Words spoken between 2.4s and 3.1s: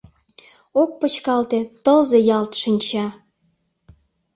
шинча.